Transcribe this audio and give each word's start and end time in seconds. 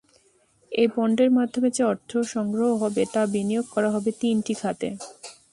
এই 0.71 0.87
বন্ডের 0.95 1.29
মাধ্যমে 1.31 1.69
যে 1.77 1.83
অর্থ 1.83 2.11
সংগ্রহ 2.33 2.69
হবে, 2.83 3.01
তা 3.13 3.21
বিনিয়োগ 3.33 3.65
করা 3.75 3.89
হবে 3.95 4.09
তিনটি 4.21 4.53
খাতে। 4.61 4.89